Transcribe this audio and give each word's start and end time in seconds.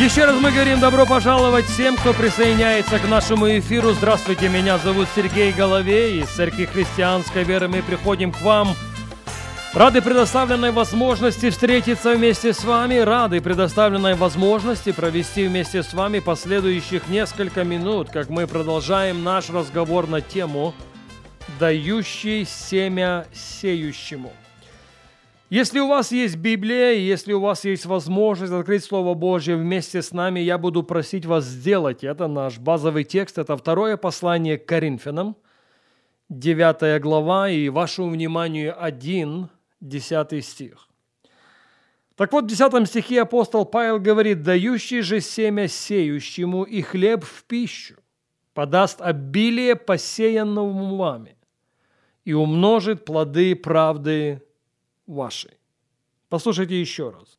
Еще 0.00 0.24
раз 0.24 0.40
мы 0.40 0.50
говорим 0.50 0.80
добро 0.80 1.04
пожаловать 1.04 1.66
всем, 1.66 1.94
кто 1.94 2.14
присоединяется 2.14 2.98
к 2.98 3.06
нашему 3.06 3.58
эфиру. 3.58 3.92
Здравствуйте, 3.92 4.48
меня 4.48 4.78
зовут 4.78 5.08
Сергей 5.14 5.52
Головей. 5.52 6.22
Из 6.22 6.28
Церкви 6.28 6.64
Христианской 6.64 7.44
Веры 7.44 7.68
мы 7.68 7.82
приходим 7.82 8.32
к 8.32 8.40
вам. 8.40 8.68
Рады 9.74 10.00
предоставленной 10.00 10.72
возможности 10.72 11.50
встретиться 11.50 12.14
вместе 12.14 12.54
с 12.54 12.64
вами, 12.64 12.96
рады 12.96 13.42
предоставленной 13.42 14.14
возможности 14.14 14.90
провести 14.90 15.46
вместе 15.46 15.82
с 15.82 15.92
вами 15.92 16.20
последующих 16.20 17.06
несколько 17.08 17.62
минут, 17.62 18.08
как 18.08 18.30
мы 18.30 18.46
продолжаем 18.46 19.22
наш 19.22 19.50
разговор 19.50 20.08
на 20.08 20.22
тему 20.22 20.72
«Дающий 21.58 22.46
семя 22.46 23.26
сеющему». 23.34 24.32
Если 25.50 25.80
у 25.80 25.88
вас 25.88 26.12
есть 26.12 26.36
Библия, 26.36 26.92
если 26.92 27.32
у 27.32 27.40
вас 27.40 27.64
есть 27.64 27.84
возможность 27.84 28.52
открыть 28.52 28.84
Слово 28.84 29.14
Божье 29.14 29.56
вместе 29.56 30.00
с 30.00 30.12
нами, 30.12 30.38
я 30.38 30.58
буду 30.58 30.84
просить 30.84 31.26
вас 31.26 31.44
сделать 31.44 32.04
это. 32.04 32.28
Наш 32.28 32.58
базовый 32.58 33.02
текст– 33.02 33.36
это 33.38 33.56
второе 33.56 33.96
послание 33.96 34.58
к 34.58 34.66
Коринфянам, 34.66 35.36
9 36.28 37.02
глава, 37.02 37.50
и 37.50 37.68
вашему 37.68 38.10
вниманию 38.10 38.80
1, 38.80 39.48
10 39.80 40.44
стих. 40.44 40.88
Так 42.14 42.32
вот, 42.32 42.44
в 42.44 42.46
10 42.46 42.86
стихе 42.86 43.22
апостол 43.22 43.64
Павел 43.64 43.98
говорит, 43.98 44.44
«Дающий 44.44 45.00
же 45.00 45.20
семя 45.20 45.66
сеющему 45.66 46.62
и 46.62 46.80
хлеб 46.80 47.24
в 47.24 47.42
пищу 47.42 47.96
подаст 48.54 49.00
обилие 49.00 49.74
посеянному 49.74 50.96
вами 50.96 51.36
и 52.24 52.34
умножит 52.34 53.04
плоды 53.04 53.56
правды 53.56 54.42
вашей. 55.10 55.58
Послушайте 56.28 56.80
еще 56.80 57.10
раз. 57.10 57.38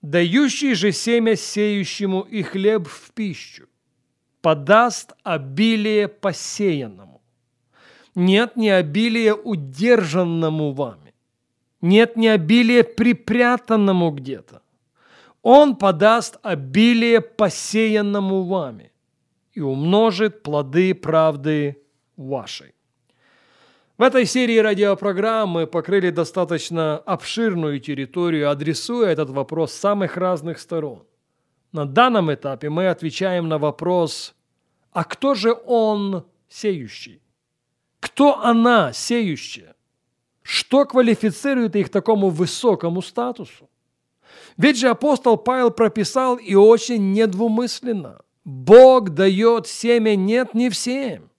Дающий 0.00 0.74
же 0.74 0.90
семя 0.92 1.36
сеющему 1.36 2.22
и 2.22 2.42
хлеб 2.42 2.88
в 2.88 3.12
пищу 3.12 3.68
подаст 4.40 5.12
обилие 5.22 6.08
посеянному. 6.08 7.22
Нет 8.14 8.56
не 8.56 8.70
обилия 8.70 9.34
удержанному 9.34 10.72
вами. 10.72 11.14
Нет 11.80 12.16
не 12.16 12.28
обилия 12.28 12.82
припрятанному 12.82 14.10
где-то. 14.10 14.62
Он 15.42 15.76
подаст 15.76 16.38
обилие 16.42 17.20
посеянному 17.20 18.44
вами 18.44 18.92
и 19.52 19.60
умножит 19.60 20.42
плоды 20.42 20.94
правды 20.94 21.82
вашей. 22.16 22.74
В 23.98 24.02
этой 24.02 24.24
серии 24.24 24.56
радиопрограмм 24.56 25.50
мы 25.50 25.66
покрыли 25.66 26.10
достаточно 26.10 26.96
обширную 26.98 27.78
территорию, 27.78 28.50
адресуя 28.50 29.10
этот 29.10 29.28
вопрос 29.30 29.72
с 29.72 29.78
самых 29.78 30.16
разных 30.16 30.58
сторон. 30.58 31.04
На 31.72 31.86
данном 31.86 32.32
этапе 32.32 32.70
мы 32.70 32.88
отвечаем 32.88 33.48
на 33.48 33.58
вопрос, 33.58 34.34
а 34.92 35.04
кто 35.04 35.34
же 35.34 35.54
он 35.66 36.24
сеющий? 36.48 37.20
Кто 38.00 38.40
она 38.40 38.92
сеющая? 38.92 39.74
Что 40.42 40.86
квалифицирует 40.86 41.76
их 41.76 41.90
такому 41.90 42.30
высокому 42.30 43.02
статусу? 43.02 43.68
Ведь 44.56 44.78
же 44.78 44.88
апостол 44.88 45.36
Павел 45.36 45.70
прописал 45.70 46.36
и 46.36 46.54
очень 46.54 47.12
недвумысленно. 47.12 48.22
Бог 48.44 49.10
дает 49.10 49.66
семя 49.66 50.16
нет 50.16 50.54
не 50.54 50.68
всем. 50.70 51.31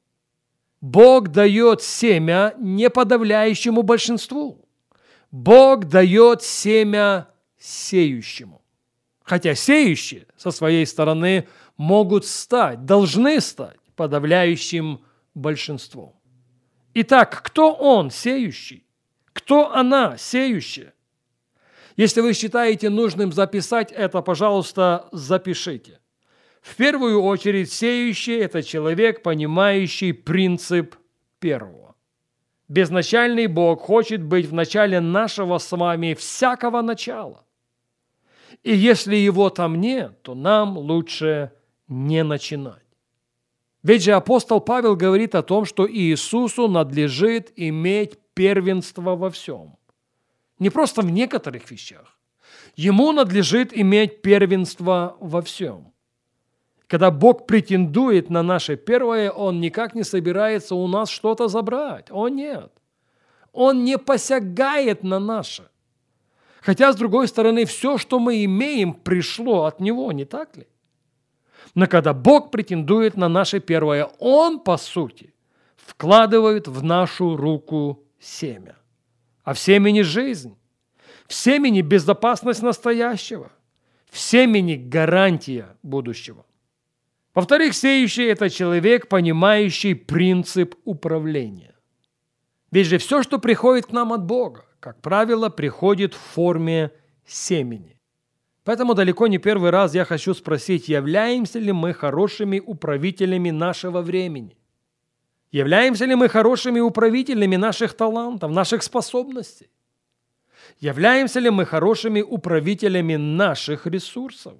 Бог 0.83 1.29
дает 1.29 1.81
семя 1.81 2.55
не 2.59 2.89
подавляющему 2.89 3.83
большинству. 3.83 4.67
Бог 5.31 5.85
дает 5.85 6.43
семя 6.43 7.29
сеющему. 7.57 8.61
Хотя 9.23 9.55
сеющие 9.55 10.27
со 10.35 10.51
своей 10.51 10.85
стороны 10.85 11.47
могут 11.77 12.25
стать, 12.25 12.83
должны 12.83 13.39
стать 13.39 13.77
подавляющим 13.95 15.05
большинством. 15.33 16.19
Итак, 16.95 17.41
кто 17.45 17.73
он, 17.73 18.11
сеющий? 18.11 18.85
Кто 19.31 19.73
она, 19.73 20.17
сеющая? 20.17 20.93
Если 21.95 22.19
вы 22.19 22.33
считаете 22.33 22.89
нужным 22.89 23.31
записать 23.31 23.93
это, 23.93 24.21
пожалуйста, 24.21 25.07
запишите. 25.13 26.01
В 26.63 26.77
первую 26.77 27.21
очередь 27.21 27.71
сеющий– 27.71 28.37
это 28.39 28.63
человек, 28.63 29.21
понимающий 29.21 30.13
принцип 30.13 30.95
первого. 31.39 31.95
Безначальный 32.69 33.47
Бог 33.47 33.81
хочет 33.81 34.23
быть 34.23 34.45
в 34.45 34.53
начале 34.53 35.01
нашего 35.01 35.57
с 35.57 35.69
вами 35.73 36.13
всякого 36.13 36.81
начала. 36.81 37.43
И 38.63 38.73
если 38.73 39.17
его 39.17 39.49
там 39.49 39.81
нет, 39.81 40.21
то 40.21 40.35
нам 40.35 40.77
лучше 40.77 41.51
не 41.89 42.23
начинать. 42.23 42.81
Ведь 43.83 44.03
же 44.03 44.13
апостол 44.13 44.61
Павел 44.61 44.95
говорит 44.95 45.35
о 45.35 45.43
том, 45.43 45.65
что 45.65 45.85
Иисусу 45.85 46.69
надлежит 46.69 47.51
иметь 47.57 48.17
первенство 48.33 49.17
во 49.17 49.29
всем. 49.29 49.75
Не 50.59 50.69
просто 50.69 51.01
в 51.01 51.11
некоторых 51.11 51.69
вещах. 51.69 52.17
Ему 52.77 53.11
надлежит 53.11 53.77
иметь 53.77 54.21
первенство 54.21 55.17
во 55.19 55.41
всем. 55.41 55.92
Когда 56.93 57.09
Бог 57.09 57.47
претендует 57.47 58.29
на 58.29 58.43
наше 58.43 58.75
первое, 58.75 59.31
Он 59.31 59.59
никак 59.59 59.95
не 59.95 60.03
собирается 60.03 60.75
у 60.75 60.87
нас 60.87 61.09
что-то 61.09 61.47
забрать. 61.47 62.11
О 62.11 62.27
нет. 62.29 62.71
Он 63.51 63.83
не 63.83 63.97
посягает 63.97 65.01
на 65.01 65.17
наше. 65.17 65.71
Хотя, 66.61 66.93
с 66.93 66.95
другой 66.95 67.27
стороны, 67.27 67.65
все, 67.65 67.97
что 67.97 68.19
мы 68.19 68.45
имеем, 68.45 68.93
пришло 68.93 69.63
от 69.63 69.79
Него, 69.79 70.11
не 70.11 70.25
так 70.25 70.55
ли? 70.55 70.67
Но 71.73 71.87
когда 71.87 72.13
Бог 72.13 72.51
претендует 72.51 73.17
на 73.17 73.27
наше 73.27 73.59
первое, 73.59 74.07
Он, 74.19 74.59
по 74.59 74.77
сути, 74.77 75.33
вкладывает 75.75 76.67
в 76.67 76.83
нашу 76.83 77.35
руку 77.35 78.03
семя. 78.19 78.75
А 79.43 79.55
в 79.55 79.59
семени 79.59 80.01
жизнь, 80.01 80.55
в 81.27 81.33
семени 81.33 81.81
безопасность 81.81 82.61
настоящего, 82.61 83.51
в 84.11 84.19
семени 84.19 84.75
гарантия 84.75 85.75
будущего. 85.81 86.45
Во-вторых, 87.33 87.73
сеющий– 87.73 88.25
это 88.31 88.49
человек, 88.49 89.07
понимающий 89.07 89.95
принцип 89.95 90.75
управления. 90.85 91.75
Ведь 92.71 92.87
же 92.87 92.97
все, 92.97 93.23
что 93.23 93.39
приходит 93.39 93.87
к 93.87 93.91
нам 93.91 94.13
от 94.13 94.23
Бога, 94.25 94.65
как 94.79 95.01
правило, 95.01 95.49
приходит 95.49 96.13
в 96.13 96.19
форме 96.19 96.91
семени. 97.25 97.99
Поэтому 98.63 98.93
далеко 98.93 99.27
не 99.27 99.39
первый 99.39 99.71
раз 99.71 99.93
я 99.93 100.05
хочу 100.05 100.33
спросить, 100.33 100.87
являемся 100.87 101.59
ли 101.59 101.71
мы 101.71 101.93
хорошими 101.93 102.59
управителями 102.59 103.51
нашего 103.51 104.01
времени? 104.01 104.57
Являемся 105.51 106.05
ли 106.05 106.15
мы 106.15 106.29
хорошими 106.29 106.79
управителями 106.79 107.57
наших 107.57 107.93
талантов, 107.93 108.51
наших 108.51 108.83
способностей? 108.83 109.69
Являемся 110.79 111.39
ли 111.39 111.49
мы 111.49 111.65
хорошими 111.65 112.21
управителями 112.21 113.17
наших 113.17 113.85
ресурсов? 113.85 114.53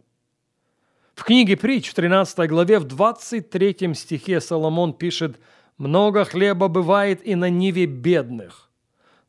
В 1.15 1.23
книге 1.23 1.57
притч 1.57 1.89
в 1.89 1.93
13 1.93 2.49
главе 2.49 2.79
в 2.79 2.85
23 2.85 3.93
стихе 3.93 4.41
Соломон 4.41 4.93
пишет 4.93 5.39
«Много 5.77 6.25
хлеба 6.25 6.67
бывает 6.67 7.25
и 7.25 7.35
на 7.35 7.49
ниве 7.49 7.85
бедных, 7.85 8.71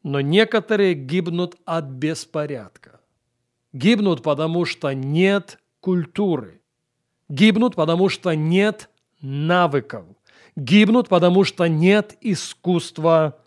но 0.02 0.20
некоторые 0.20 0.94
гибнут 0.94 1.56
от 1.64 1.84
беспорядка. 1.84 3.00
Гибнут, 3.72 4.22
потому 4.22 4.64
что 4.64 4.92
нет 4.92 5.58
культуры. 5.80 6.62
Гибнут, 7.28 7.74
потому 7.74 8.08
что 8.08 8.34
нет 8.34 8.88
навыков. 9.20 10.06
Гибнут, 10.56 11.08
потому 11.08 11.44
что 11.44 11.66
нет 11.66 12.16
искусства 12.20 13.38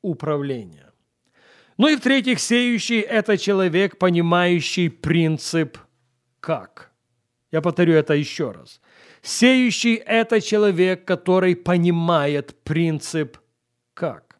управления. 0.00 0.92
Ну 1.76 1.88
и 1.88 1.96
в-третьих, 1.96 2.38
сеющий– 2.38 3.00
это 3.00 3.36
человек, 3.36 3.98
понимающий 3.98 4.88
принцип 4.88 5.78
«как». 6.40 6.91
Я 7.52 7.60
повторю 7.60 7.94
это 7.94 8.14
еще 8.14 8.50
раз. 8.50 8.80
Сеющий– 9.20 9.94
это 10.06 10.40
человек, 10.40 11.04
который 11.04 11.54
понимает 11.54 12.56
принцип 12.64 13.36
«как». 13.94 14.38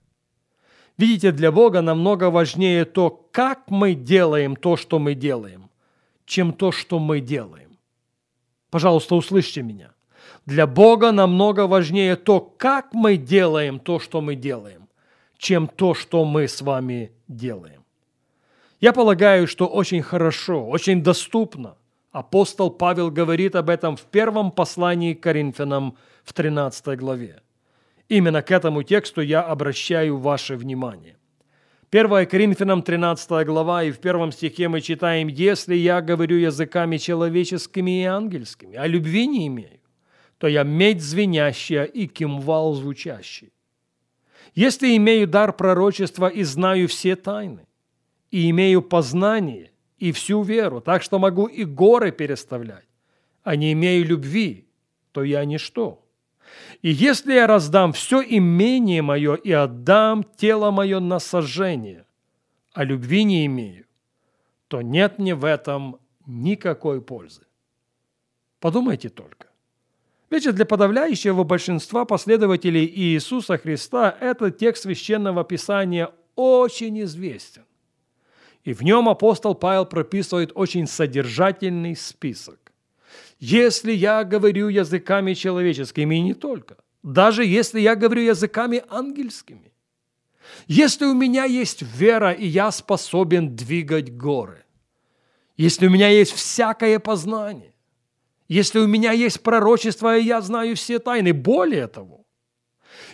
Видите, 0.97 1.31
для 1.31 1.53
Бога 1.53 1.83
намного 1.83 2.31
важнее 2.31 2.85
то, 2.85 3.11
как 3.11 3.71
мы 3.71 3.95
делаем 3.95 4.57
то, 4.57 4.77
что 4.77 4.99
мы 4.99 5.15
делаем, 5.15 5.71
чем 6.25 6.53
то, 6.53 6.73
что 6.73 6.99
мы 6.99 7.21
делаем. 7.21 7.79
Пожалуйста, 8.71 9.15
услышьте 9.15 9.63
меня. 9.63 9.93
Для 10.47 10.67
Бога 10.67 11.13
намного 11.13 11.67
важнее 11.67 12.17
то, 12.17 12.41
как 12.41 12.95
мы 12.95 13.17
делаем 13.17 13.79
то, 13.79 14.01
что 14.01 14.21
мы 14.21 14.37
делаем, 14.37 14.89
чем 15.37 15.67
то, 15.69 15.95
что 15.95 16.25
мы 16.25 16.49
с 16.49 16.63
вами 16.63 17.13
делаем. 17.29 17.85
Я 18.81 18.93
полагаю, 18.93 19.47
что 19.47 19.67
очень 19.67 20.03
хорошо, 20.03 20.67
очень 20.69 21.03
доступно 21.03 21.77
апостол 22.13 22.71
Павел 22.71 23.11
говорит 23.11 23.57
об 23.57 23.69
этом 23.69 23.97
в 23.97 24.03
первом 24.03 24.53
послании 24.53 25.15
к 25.15 25.23
Коринфянам 25.23 25.97
в 26.23 26.33
13 26.33 26.99
главе. 26.99 27.43
Именно 28.09 28.43
к 28.43 28.51
этому 28.51 28.83
тексту 28.83 29.23
я 29.23 29.43
обращаю 29.43 30.19
ваше 30.19 30.57
внимание. 30.57 31.17
1 31.91 32.27
Коринфянам 32.27 32.83
13 32.83 33.47
глава, 33.47 33.83
и 33.83 33.91
в 33.91 33.99
первом 33.99 34.33
стихе 34.33 34.69
мы 34.69 34.81
читаем 34.81 35.29
«Если 35.29 35.75
я 35.75 36.01
говорю 36.01 36.37
языками 36.37 36.97
человеческими 36.97 38.03
и 38.03 38.05
ангельскими, 38.05 38.77
а 38.77 38.87
любви 38.87 39.27
не 39.27 39.49
имею, 39.49 39.81
то 40.39 40.49
я 40.49 40.63
медь 40.63 41.03
звенящая 41.03 41.85
и 41.85 42.07
кимвал 42.07 42.75
звучащий. 42.75 43.53
Если 44.55 44.97
имею 44.97 45.27
дар 45.27 45.53
пророчества 45.53 46.29
и 46.29 46.43
знаю 46.45 46.89
все 46.89 47.15
тайны, 47.15 47.67
и 48.31 48.49
имею 48.51 48.83
познание 48.83 49.72
и 50.03 50.11
всю 50.11 50.43
веру, 50.43 50.81
так 50.81 51.01
что 51.05 51.21
могу 51.21 51.47
и 51.47 51.65
горы 51.65 52.11
переставлять, 52.11 52.89
а 53.45 53.55
не 53.55 53.73
имею 53.73 54.05
любви, 54.05 54.67
то 55.13 55.23
я 55.23 55.45
ничто. 55.45 56.05
И 56.83 56.91
если 56.91 57.35
я 57.35 57.47
раздам 57.47 57.93
все 57.93 58.21
имение 58.21 59.01
мое 59.01 59.37
и 59.37 59.53
отдам 59.53 60.25
тело 60.25 60.73
мое 60.73 60.99
на 60.99 61.21
сожжение, 61.21 62.05
а 62.73 62.83
любви 62.83 63.23
не 63.23 63.47
имею, 63.47 63.85
то 64.67 64.83
нет 64.83 65.21
мне 65.21 65.37
в 65.37 65.45
этом 65.45 66.01
никакой 66.27 67.01
пользы. 67.01 67.43
Подумайте 68.59 69.09
только. 69.09 69.47
Ведь 70.31 70.53
для 70.53 70.67
подавляющего 70.67 71.45
большинства 71.45 72.05
последователей 72.05 72.87
Иисуса 72.87 73.57
Христа 73.57 74.17
этот 74.21 74.59
текст 74.59 74.83
Священного 74.83 75.45
Писания 75.45 76.11
очень 76.35 77.03
известен. 77.03 77.63
И 78.65 78.73
в 78.73 78.83
нем 78.83 79.09
апостол 79.09 79.55
Павел 79.55 79.87
прописывает 79.87 80.53
очень 80.55 80.87
содержательный 80.87 81.97
список. 81.97 82.73
Если 83.41 83.93
я 83.93 84.23
говорю 84.23 84.69
языками 84.69 85.35
человеческими, 85.35 86.15
и 86.15 86.21
не 86.21 86.35
только, 86.35 86.77
даже 87.03 87.45
если 87.45 87.81
я 87.81 87.97
говорю 87.97 88.23
языками 88.23 88.85
ангельскими, 88.89 89.73
если 90.69 91.07
у 91.07 91.15
меня 91.15 91.45
есть 91.45 91.83
вера, 91.83 92.31
и 92.33 92.47
я 92.47 92.71
способен 92.71 93.57
двигать 93.57 94.17
горы, 94.17 94.65
если 95.57 95.89
у 95.89 95.91
меня 95.91 96.09
есть 96.09 96.33
всякое 96.33 96.99
познание, 97.01 97.75
если 98.49 98.79
у 98.79 98.87
меня 98.87 99.13
есть 99.13 99.43
пророчество, 99.43 100.17
и 100.17 100.25
я 100.25 100.41
знаю 100.41 100.77
все 100.77 100.99
тайны, 100.99 101.33
более 101.33 101.89
того, 101.89 102.25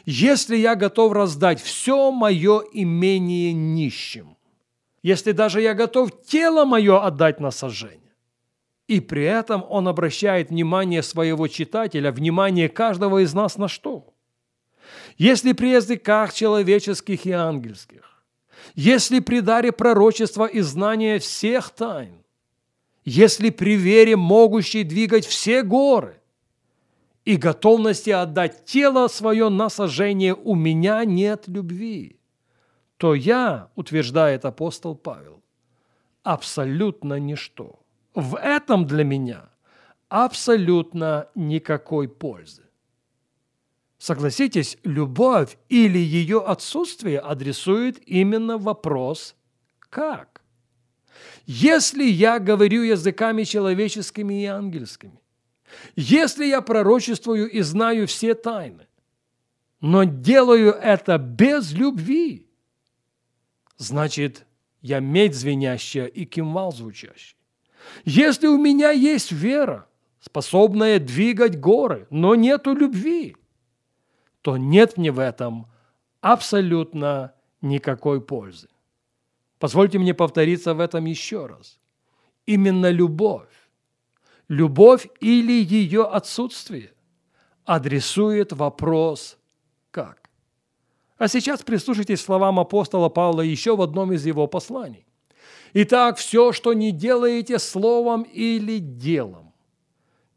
если 0.05 0.57
я 0.57 0.75
готов 0.75 1.13
раздать 1.13 1.61
все 1.61 2.11
мое 2.11 2.63
имение 2.73 3.53
нищим, 3.53 4.38
если 5.03 5.33
даже 5.33 5.61
я 5.61 5.75
готов 5.75 6.23
тело 6.23 6.65
мое 6.65 7.05
отдать 7.05 7.41
на 7.41 7.51
сожжение, 7.51 8.15
и 8.87 9.01
при 9.01 9.25
этом 9.25 9.65
он 9.69 9.87
обращает 9.87 10.51
внимание 10.51 11.03
своего 11.03 11.47
читателя, 11.47 12.11
внимание 12.11 12.69
каждого 12.69 13.23
из 13.23 13.35
нас 13.35 13.59
на 13.59 13.69
что? 13.69 14.15
Если 15.19 15.53
при 15.53 15.73
языках 15.73 16.33
человеческих 16.33 17.27
и 17.27 17.33
ангельских, 17.33 18.25
если 18.75 19.21
при 19.21 19.41
даре 19.41 19.73
пророчества 19.73 20.47
и 20.47 20.61
знания 20.61 21.19
всех 21.19 21.71
тайн, 21.71 22.25
если 23.05 23.51
при 23.51 23.77
вере 23.77 24.17
могущей 24.17 24.85
двигать 24.85 25.27
все 25.27 25.63
горы 25.63 26.21
и 27.25 27.37
готовности 27.37 28.11
отдать 28.11 28.65
тело 28.65 29.09
свое 29.09 29.49
на 29.49 29.69
сожжение 29.69 30.35
у 30.35 30.55
меня 30.55 31.05
нет 31.05 31.45
любви, 31.47 32.18
то 32.99 33.15
я, 33.15 33.71
утверждает 33.75 34.45
апостол 34.45 34.95
Павел, 34.95 35.43
абсолютно 36.23 37.19
ничто 37.19 37.81
в 38.15 38.37
этом 38.37 38.85
для 38.85 39.05
меня 39.05 39.49
абсолютно 40.09 41.29
никакой 41.35 42.09
пользы. 42.09 42.63
Согласитесь, 43.99 44.79
любовь 44.85 45.57
или 45.69 45.99
ее 45.99 46.41
отсутствие 46.41 47.21
адресует 47.21 48.01
именно 48.07 48.59
вопрос 48.59 49.37
«как?». 49.79 50.43
Если 51.47 52.05
я 52.05 52.39
говорю 52.39 52.83
языками 52.83 53.45
человеческими 53.45 54.43
и 54.43 54.47
ангельскими, 54.47 55.21
если 55.97 56.47
я 56.47 56.61
пророчествую 56.61 57.51
и 57.51 57.61
знаю 57.63 58.07
все 58.07 58.35
тайны, 58.35 58.87
но 59.81 60.05
делаю 60.05 60.73
это 60.73 61.19
без 61.19 61.73
любви, 61.73 62.48
значит, 63.79 64.47
я 64.83 65.01
медь 65.01 65.35
звенящая 65.35 66.07
и 66.07 66.25
кимвал 66.25 66.73
звучащий. 66.73 67.37
Если 68.05 68.47
у 68.47 68.59
меня 68.59 68.91
есть 68.91 69.33
вера, 69.33 69.87
способная 70.21 70.99
двигать 70.99 71.59
горы, 71.59 72.07
но 72.11 72.35
нету 72.35 72.75
любви, 72.75 73.37
то 74.43 74.57
нет 74.57 74.97
мне 74.97 75.11
в 75.11 75.19
этом 75.19 75.67
абсолютно 76.21 77.35
никакой 77.63 78.21
пользы. 78.21 78.69
Позвольте 79.59 79.99
мне 79.99 80.15
повториться 80.15 80.75
в 80.75 80.81
этом 80.81 81.05
еще 81.07 81.47
раз. 81.47 81.79
Именно 82.47 82.91
любовь, 82.91 83.53
любовь 84.49 85.09
или 85.21 85.65
ее 85.65 86.05
отсутствие 86.05 86.93
адресует 87.65 88.53
вопрос 88.53 89.37
«как?». 89.91 90.28
А 91.19 91.27
сейчас 91.27 91.63
прислушайтесь 91.63 92.21
словам 92.21 92.61
апостола 92.61 93.09
Павла 93.09 93.43
еще 93.43 93.77
в 93.77 93.83
одном 93.83 94.13
из 94.13 94.25
его 94.25 94.47
посланий. 94.47 95.05
Итак, 95.75 96.17
все, 96.17 96.53
что 96.53 96.73
не 96.73 96.93
делаете 96.93 97.59
словом 97.59 98.23
или 98.23 98.79
делом, 98.79 99.53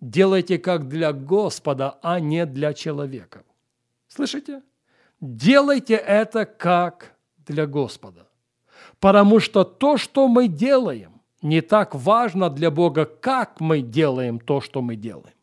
делайте 0.02 0.58
как 0.58 0.90
для 0.90 1.14
Господа, 1.14 2.00
а 2.02 2.20
не 2.20 2.46
для 2.46 2.74
человека. 2.74 3.44
Слышите? 4.08 4.62
Делайте 5.22 5.94
это 5.94 6.46
как 6.46 7.16
для 7.46 7.68
Господа. 7.68 8.28
Потому 9.00 9.40
что 9.40 9.64
то, 9.64 9.98
что 9.98 10.28
мы 10.28 10.48
делаем, 10.48 11.22
не 11.42 11.62
так 11.62 11.96
важно 11.96 12.50
для 12.50 12.72
Бога, 12.72 13.06
как 13.06 13.60
мы 13.60 13.82
делаем 13.82 14.40
то, 14.40 14.62
что 14.62 14.82
мы 14.82 14.96
делаем. 14.96 15.36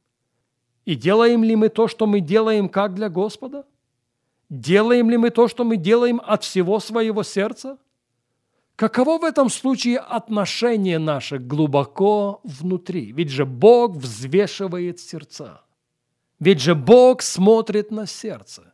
И 0.85 0.97
делаем 0.97 1.45
ли 1.45 1.57
мы 1.57 1.69
то, 1.69 1.87
что 1.89 2.07
мы 2.07 2.21
делаем, 2.21 2.69
как 2.69 2.95
для 2.95 3.09
Господа? 3.09 3.65
Делаем 4.51 5.11
ли 5.11 5.17
мы 5.17 5.31
то, 5.31 5.49
что 5.49 5.65
мы 5.65 5.77
делаем 5.77 6.21
от 6.25 6.43
всего 6.45 6.81
своего 6.81 7.23
сердца? 7.23 7.79
Каково 8.77 9.19
в 9.19 9.25
этом 9.25 9.51
случае 9.51 9.99
отношение 9.99 10.99
наше 10.99 11.39
глубоко 11.39 12.41
внутри? 12.45 13.13
Ведь 13.13 13.29
же 13.29 13.45
Бог 13.45 13.97
взвешивает 13.97 15.01
сердца. 15.01 15.63
Ведь 16.39 16.61
же 16.61 16.75
Бог 16.75 17.21
смотрит 17.23 17.91
на 17.91 18.07
сердце. 18.07 18.73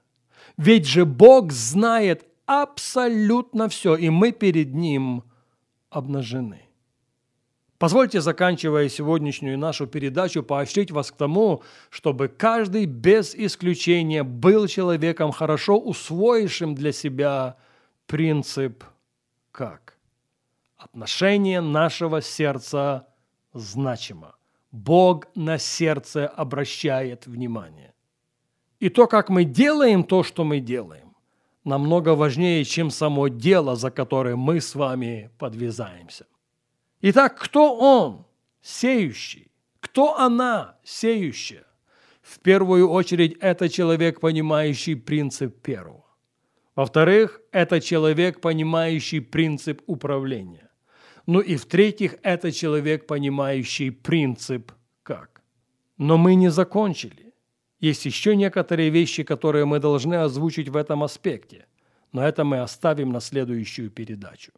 Ведь 0.57 0.87
же 0.87 1.07
Бог 1.07 1.51
знает 1.53 2.27
абсолютно 2.47 3.69
все, 3.69 3.97
и 3.97 4.11
мы 4.11 4.33
перед 4.33 4.75
Ним 4.75 5.25
обнажены. 5.91 6.64
Позвольте, 7.85 8.23
заканчивая 8.23 8.89
сегодняшнюю 8.89 9.59
нашу 9.59 9.87
передачу, 9.87 10.43
поощрить 10.43 10.91
вас 10.91 11.11
к 11.11 11.17
тому, 11.17 11.63
чтобы 11.91 12.29
каждый 12.29 12.87
без 12.87 13.35
исключения 13.35 14.23
был 14.23 14.69
человеком, 14.69 15.33
хорошо 15.33 15.79
усвоившим 15.79 16.75
для 16.75 16.93
себя 16.93 17.57
принцип 18.07 18.85
«как». 19.53 19.99
Отношение 20.79 21.61
нашего 21.61 22.23
сердца 22.23 23.07
значимо. 23.53 24.35
Бог 24.73 25.27
на 25.35 25.59
сердце 25.59 26.27
обращает 26.27 27.27
внимание. 27.27 27.93
И 28.81 28.89
то, 28.89 29.07
как 29.07 29.29
мы 29.29 29.45
делаем 29.45 30.05
то, 30.05 30.23
что 30.23 30.43
мы 30.45 30.61
делаем, 30.61 31.15
намного 31.65 32.15
важнее, 32.15 32.65
чем 32.65 32.89
само 32.89 33.29
дело, 33.29 33.77
за 33.77 33.91
которое 33.91 34.37
мы 34.37 34.63
с 34.63 34.75
вами 34.75 35.31
подвязаемся. 35.37 36.25
Итак, 37.07 37.39
кто 37.39 37.77
он, 37.77 38.25
сеющий? 38.63 39.53
Кто 39.81 40.17
она, 40.17 40.79
сеющая? 40.85 41.67
В 42.23 42.39
первую 42.39 42.89
очередь, 42.89 43.37
это 43.41 43.69
человек, 43.69 44.21
понимающий 44.21 44.97
принцип 44.97 45.61
первого. 45.61 46.07
Во-вторых, 46.75 47.43
это 47.53 47.83
человек, 47.83 48.41
понимающий 48.41 49.21
принцип 49.21 49.83
управления. 49.87 50.71
Ну 51.27 51.41
и 51.41 51.57
в-третьих, 51.57 52.15
это 52.23 52.51
человек, 52.51 53.07
понимающий 53.07 53.91
принцип 53.93 54.73
«как». 55.03 55.43
Но 55.99 56.17
мы 56.17 56.35
не 56.37 56.51
закончили. 56.51 57.35
Есть 57.81 58.07
еще 58.07 58.35
некоторые 58.35 58.89
вещи, 58.89 59.25
которые 59.25 59.67
мы 59.67 59.79
должны 59.79 60.15
озвучить 60.15 60.71
в 60.71 60.77
этом 60.77 61.03
аспекте, 61.03 61.67
но 62.13 62.27
это 62.27 62.45
мы 62.45 62.61
оставим 62.61 63.13
на 63.13 63.21
следующую 63.21 63.91
передачу. 63.91 64.53